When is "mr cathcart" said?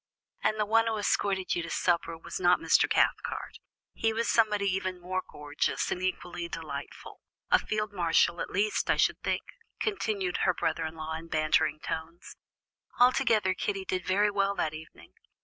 2.59-3.59